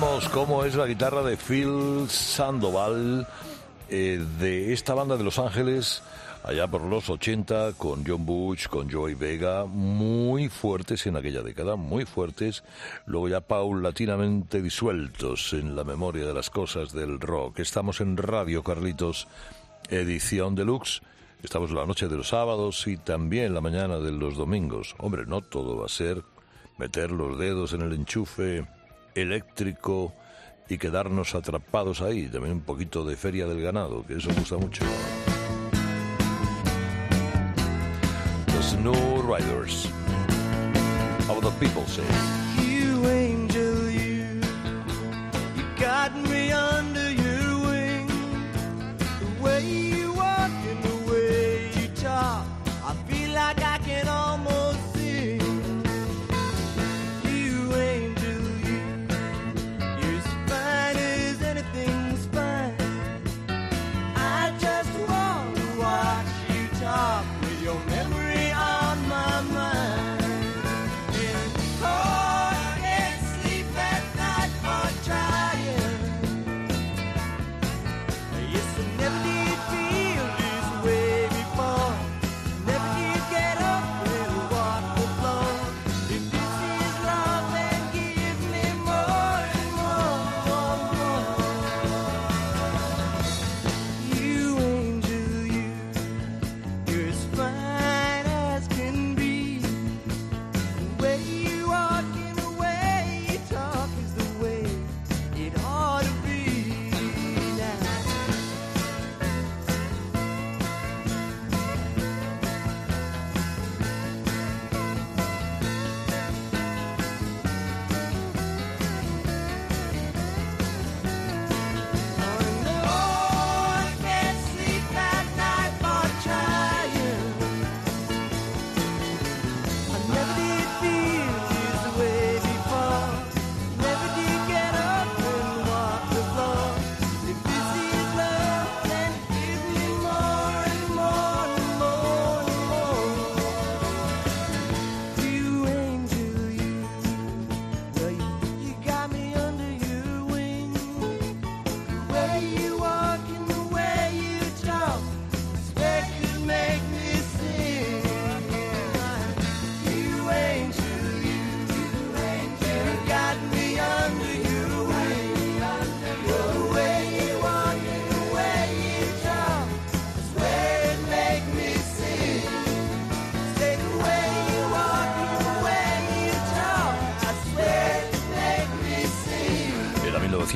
Vamos. 0.00 0.28
¿Cómo 0.28 0.64
es 0.64 0.74
la 0.74 0.86
guitarra 0.86 1.22
de 1.22 1.36
Phil 1.36 2.06
Sandoval 2.08 3.26
eh, 3.88 4.24
de 4.38 4.72
esta 4.72 4.94
banda 4.94 5.16
de 5.16 5.24
Los 5.24 5.38
Ángeles? 5.38 6.02
Allá 6.44 6.66
por 6.68 6.82
los 6.82 7.10
80, 7.10 7.72
con 7.76 8.04
John 8.06 8.24
Butch, 8.24 8.68
con 8.68 8.90
Joey 8.90 9.14
Vega, 9.14 9.64
muy 9.64 10.48
fuertes 10.48 11.06
en 11.06 11.16
aquella 11.16 11.42
década, 11.42 11.76
muy 11.76 12.04
fuertes, 12.04 12.62
luego 13.06 13.28
ya 13.28 13.40
paulatinamente 13.40 14.62
disueltos 14.62 15.52
en 15.52 15.74
la 15.74 15.82
memoria 15.82 16.24
de 16.24 16.34
las 16.34 16.50
cosas 16.50 16.92
del 16.92 17.18
rock. 17.18 17.58
Estamos 17.58 18.00
en 18.00 18.16
Radio 18.16 18.62
Carlitos, 18.62 19.26
edición 19.88 20.54
deluxe. 20.54 21.00
Estamos 21.42 21.72
la 21.72 21.86
noche 21.86 22.06
de 22.06 22.16
los 22.16 22.28
sábados 22.28 22.86
y 22.86 22.96
también 22.96 23.54
la 23.54 23.60
mañana 23.60 23.98
de 23.98 24.12
los 24.12 24.36
domingos. 24.36 24.94
Hombre, 24.98 25.26
no 25.26 25.40
todo 25.42 25.78
va 25.78 25.86
a 25.86 25.88
ser 25.88 26.22
meter 26.78 27.10
los 27.10 27.38
dedos 27.38 27.72
en 27.72 27.82
el 27.82 27.92
enchufe 27.92 28.66
eléctrico 29.16 30.12
y 30.68 30.78
quedarnos 30.78 31.34
atrapados 31.34 32.02
ahí. 32.02 32.28
También 32.28 32.54
un 32.54 32.60
poquito 32.60 33.04
de 33.04 33.16
feria 33.16 33.46
del 33.46 33.62
ganado, 33.62 34.04
que 34.06 34.14
eso 34.16 34.30
gusta 34.36 34.56
mucho. 34.56 34.84
Los 38.54 38.66
Snow 38.70 39.22
Riders. 39.22 39.88
How 41.28 41.40
the 41.40 41.50
people 41.58 41.84
say. 41.86 42.04
You 42.62 43.04
angel, 43.06 43.90
you, 43.90 44.40
you 45.56 45.64
got 45.78 46.14
me 46.28 46.52
under 46.52 47.10
your 47.10 47.60
wing. 47.66 48.06
The 48.98 49.42
way 49.42 49.64
you 49.64 50.15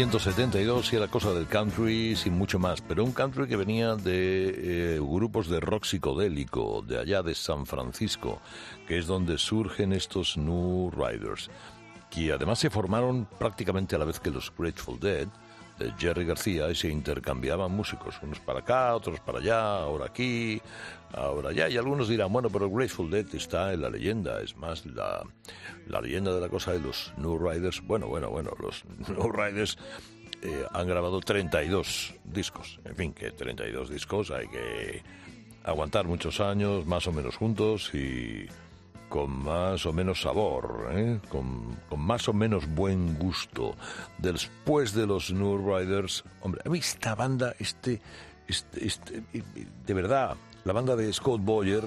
1972 0.01 0.95
y 0.95 0.97
era 0.97 1.09
cosa 1.09 1.35
del 1.35 1.47
country 1.47 2.17
sin 2.17 2.33
mucho 2.33 2.59
más, 2.59 2.81
pero 2.81 3.05
un 3.05 3.13
country 3.13 3.47
que 3.47 3.57
venía 3.57 3.97
de 3.97 4.95
eh, 4.95 4.99
grupos 4.99 5.47
de 5.51 5.61
rock 5.61 5.85
psicodélico 5.85 6.81
de 6.81 6.99
allá 6.99 7.23
de 7.23 7.35
San 7.35 7.67
Francisco, 7.67 8.41
que 8.89 8.97
es 8.97 9.07
donde 9.07 9.37
surgen 9.37 9.93
estos 9.93 10.39
New 10.39 10.91
Riders, 10.91 11.51
que 12.09 12.33
además 12.33 12.61
se 12.61 12.71
formaron 12.71 13.29
prácticamente 13.39 13.95
a 13.95 13.99
la 13.99 14.07
vez 14.07 14.21
que 14.21 14.31
los 14.31 14.51
Grateful 14.57 14.99
Dead 14.99 15.29
Jerry 15.99 16.25
García 16.25 16.71
y 16.71 16.75
se 16.75 16.89
intercambiaban 16.89 17.71
músicos, 17.73 18.21
unos 18.23 18.41
para 18.41 18.61
acá, 18.61 18.95
otros 18.95 19.21
para 19.21 19.39
allá, 19.39 19.79
ahora 19.79 20.07
aquí, 20.07 20.61
ahora 21.13 21.51
allá, 21.51 21.69
y 21.69 21.77
algunos 21.77 22.09
dirán, 22.09 22.33
bueno, 22.33 22.51
pero 22.51 22.71
Grateful 22.71 23.11
Dead 23.11 23.27
está 23.35 23.73
en 23.73 23.83
la 23.83 23.91
leyenda, 23.91 24.41
es 24.41 24.57
más 24.57 24.85
la, 24.87 25.23
la 25.87 26.01
leyenda 26.01 26.35
de 26.35 26.41
la 26.41 26.49
cosa 26.49 26.73
de 26.73 26.81
los 26.81 27.13
New 27.17 27.39
Riders, 27.39 27.83
bueno, 27.87 28.09
bueno, 28.09 28.31
bueno, 28.31 28.51
los 28.61 28.85
New 29.09 29.31
Riders 29.31 29.79
eh, 30.43 30.65
han 30.73 30.87
grabado 30.87 31.21
32 31.21 32.15
discos, 32.25 32.81
en 32.85 32.97
fin, 32.97 33.13
que 33.13 33.31
32 33.31 33.91
discos 33.91 34.31
hay 34.31 34.49
que 34.49 35.03
aguantar 35.65 36.07
muchos 36.07 36.41
años, 36.41 36.87
más 36.87 37.07
o 37.07 37.13
menos 37.13 37.37
juntos 37.37 37.95
y 37.95 38.47
con 39.11 39.43
más 39.43 39.85
o 39.85 39.93
menos 39.93 40.23
sabor, 40.23 40.89
¿eh? 40.93 41.21
con, 41.29 41.77
con 41.89 42.01
más 42.01 42.27
o 42.29 42.33
menos 42.33 42.67
buen 42.75 43.19
gusto. 43.19 43.75
Después 44.17 44.95
de 44.95 45.07
los 45.07 45.31
New 45.33 45.59
Riders, 45.59 46.25
hombre, 46.41 46.63
esta 46.79 47.15
banda, 47.15 47.55
este, 47.59 48.01
este, 48.49 48.87
este, 48.87 49.23
de 49.87 49.95
verdad, 49.95 50.37
la 50.65 50.73
banda 50.73 50.97
de 50.97 51.13
Scott 51.13 51.43
Boyer 51.43 51.85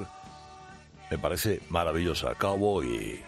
me 1.10 1.18
parece 1.18 1.62
maravillosa. 1.70 2.36
Cowboy. 2.36 3.20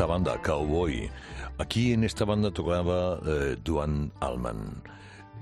Esta 0.00 0.06
banda, 0.06 0.40
Cowboy. 0.40 1.10
Aquí 1.58 1.92
en 1.92 2.04
esta 2.04 2.24
banda 2.24 2.50
tocaba 2.50 3.20
eh, 3.22 3.58
Duane 3.62 4.10
Allman. 4.20 4.82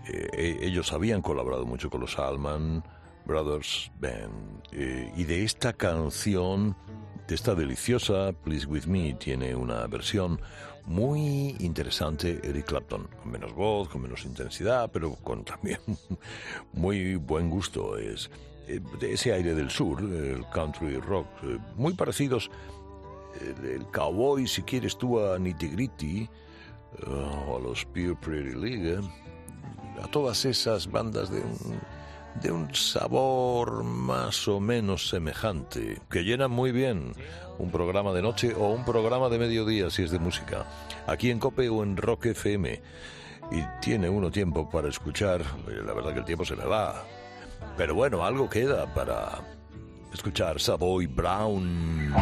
Eh, 0.08 0.28
eh, 0.32 0.58
ellos 0.62 0.92
habían 0.92 1.22
colaborado 1.22 1.64
mucho 1.64 1.88
con 1.88 2.00
los 2.00 2.18
Allman 2.18 2.82
Brothers 3.24 3.92
Band. 4.00 4.64
Eh, 4.72 5.12
y 5.16 5.22
de 5.22 5.44
esta 5.44 5.74
canción, 5.74 6.74
de 7.28 7.36
esta 7.36 7.54
deliciosa 7.54 8.32
Please 8.32 8.66
With 8.66 8.86
Me, 8.86 9.14
tiene 9.14 9.54
una 9.54 9.86
versión 9.86 10.40
muy 10.86 11.54
interesante 11.60 12.40
Eric 12.42 12.66
Clapton. 12.66 13.08
Con 13.22 13.30
menos 13.30 13.54
voz, 13.54 13.88
con 13.88 14.02
menos 14.02 14.24
intensidad, 14.24 14.90
pero 14.90 15.14
con 15.22 15.44
también 15.44 15.78
muy 16.72 17.14
buen 17.14 17.48
gusto. 17.48 17.96
Es 17.96 18.28
de 18.66 19.12
ese 19.12 19.32
aire 19.32 19.54
del 19.54 19.70
sur, 19.70 20.00
el 20.02 20.44
country 20.52 20.98
rock, 20.98 21.28
muy 21.76 21.94
parecidos 21.94 22.50
el, 23.40 23.86
cowboy, 23.90 24.46
si 24.46 24.62
quieres 24.62 24.96
tú, 24.96 25.20
a 25.20 25.38
Nitty 25.38 25.68
Gritty, 25.68 26.22
eh, 26.22 26.28
o 27.06 27.56
a 27.56 27.60
los 27.60 27.84
Pure 27.86 28.16
Pretty 28.16 28.56
League, 28.56 28.94
eh, 28.94 30.02
a 30.02 30.06
todas 30.08 30.44
esas 30.44 30.90
bandas 30.90 31.30
de 31.30 31.40
un, 31.40 31.80
de 32.42 32.52
un 32.52 32.74
sabor 32.74 33.84
más 33.84 34.46
o 34.48 34.60
menos 34.60 35.08
semejante, 35.08 36.00
que 36.10 36.24
llenan 36.24 36.50
muy 36.50 36.72
bien 36.72 37.12
un 37.58 37.70
programa 37.70 38.12
de 38.12 38.22
noche 38.22 38.54
o 38.54 38.68
un 38.68 38.84
programa 38.84 39.28
de 39.28 39.38
mediodía 39.38 39.90
si 39.90 40.02
es 40.02 40.10
de 40.10 40.18
música, 40.18 40.66
aquí 41.06 41.30
en 41.30 41.38
Cope 41.38 41.68
o 41.68 41.82
en 41.82 41.96
Rock 41.96 42.26
FM. 42.26 42.80
Y 43.50 43.64
tiene 43.80 44.08
uno 44.10 44.30
tiempo 44.30 44.68
para 44.68 44.88
escuchar, 44.88 45.40
eh, 45.40 45.80
la 45.84 45.94
verdad 45.94 46.12
que 46.12 46.18
el 46.20 46.24
tiempo 46.24 46.44
se 46.44 46.54
me 46.54 46.64
va. 46.64 47.02
Pero 47.76 47.94
bueno, 47.94 48.24
algo 48.24 48.48
queda 48.48 48.92
para 48.92 49.40
escuchar 50.12 50.60
Savoy 50.60 51.06
Brown. 51.06 52.12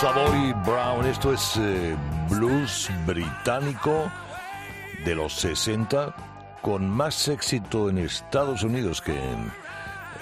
Savoy 0.00 0.52
Brown, 0.64 1.06
esto 1.06 1.32
es 1.32 1.56
eh, 1.56 1.96
blues 2.30 2.88
británico 3.04 4.08
de 5.04 5.16
los 5.16 5.32
60 5.34 6.14
con 6.62 6.88
más 6.88 7.26
éxito 7.26 7.90
en 7.90 7.98
Estados 7.98 8.62
Unidos 8.62 9.00
que 9.00 9.12
en 9.12 9.50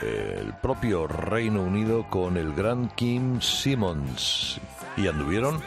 el 0.02 0.52
propio 0.54 1.06
Reino 1.06 1.62
Unido 1.62 2.06
con 2.08 2.36
el 2.36 2.52
gran 2.54 2.88
Kim 2.90 3.40
Simmons. 3.40 4.60
Y 4.96 5.06
anduvieron 5.08 5.60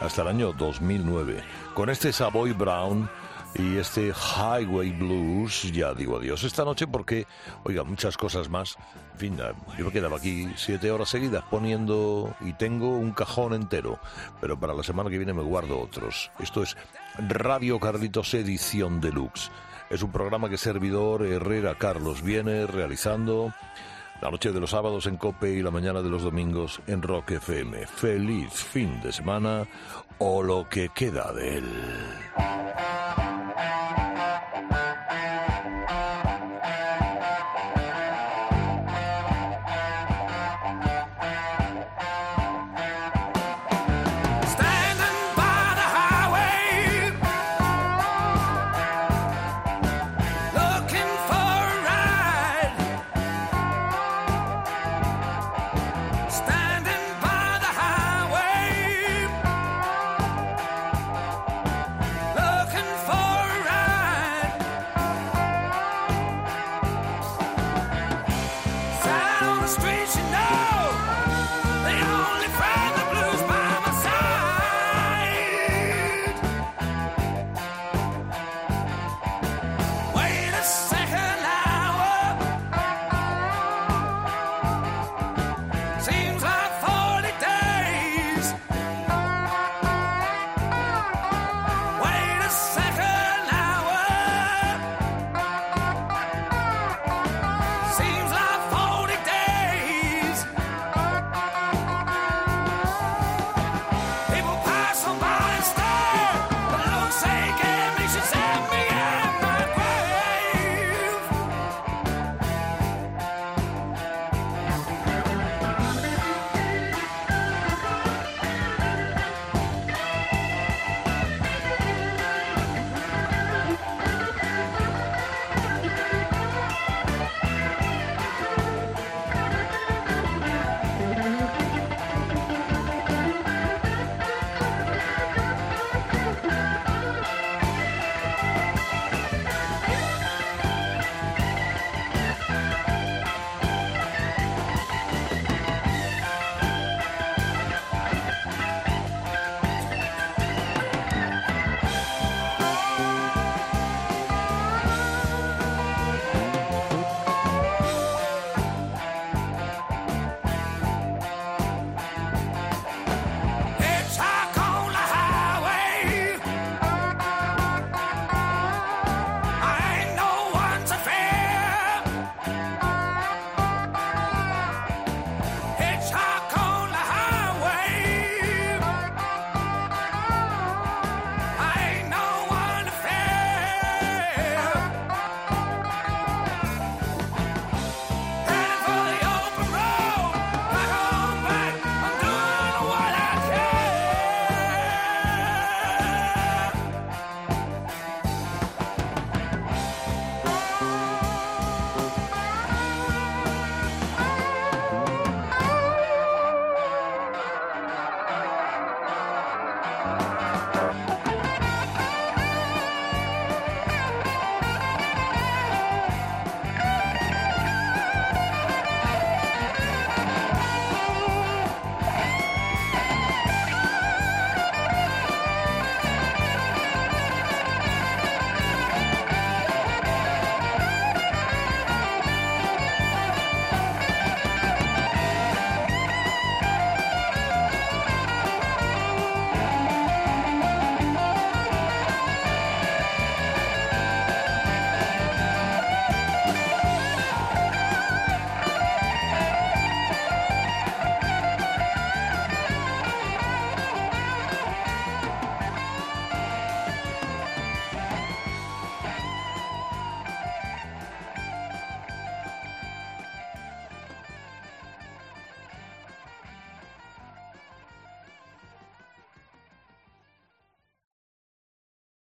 hasta 0.00 0.22
el 0.22 0.28
año 0.28 0.52
2009 0.52 1.42
con 1.74 1.90
este 1.90 2.12
Savoy 2.12 2.52
Brown 2.52 3.08
y 3.54 3.76
este 3.76 4.12
Highway 4.12 4.92
Blues 4.92 5.70
ya 5.72 5.92
digo 5.92 6.16
adiós 6.16 6.42
esta 6.42 6.64
noche 6.64 6.86
porque 6.86 7.26
oiga 7.64 7.84
muchas 7.84 8.16
cosas 8.16 8.48
más. 8.48 8.76
En 9.12 9.18
fin 9.18 9.38
yo 9.78 9.84
me 9.84 9.92
quedaba 9.92 10.16
aquí 10.16 10.48
siete 10.56 10.90
horas 10.90 11.10
seguidas 11.10 11.44
poniendo 11.50 12.34
y 12.40 12.54
tengo 12.54 12.96
un 12.96 13.12
cajón 13.12 13.52
entero. 13.52 13.98
Pero 14.40 14.58
para 14.58 14.74
la 14.74 14.82
semana 14.82 15.10
que 15.10 15.18
viene 15.18 15.34
me 15.34 15.42
guardo 15.42 15.80
otros. 15.80 16.30
Esto 16.38 16.62
es 16.62 16.76
Radio 17.18 17.78
Carlitos 17.78 18.32
edición 18.34 19.00
deluxe 19.00 19.50
es 19.92 20.02
un 20.02 20.10
programa 20.10 20.48
que 20.48 20.56
servidor 20.56 21.26
Herrera 21.26 21.74
Carlos 21.74 22.22
viene 22.22 22.66
realizando 22.66 23.52
la 24.22 24.30
noche 24.30 24.50
de 24.50 24.58
los 24.58 24.70
sábados 24.70 25.06
en 25.06 25.18
Cope 25.18 25.50
y 25.50 25.62
la 25.62 25.70
mañana 25.70 26.00
de 26.00 26.08
los 26.08 26.22
domingos 26.22 26.80
en 26.86 27.02
Rock 27.02 27.32
FM. 27.32 27.86
Feliz 27.86 28.52
fin 28.52 29.02
de 29.02 29.12
semana 29.12 29.66
o 30.16 30.42
lo 30.42 30.66
que 30.66 30.88
queda 30.88 31.30
de 31.32 31.58
él. 31.58 31.64
streets, 69.82 70.14
you 70.14 70.22
know, 70.30 70.94
they 71.82 71.98
all 72.02 72.41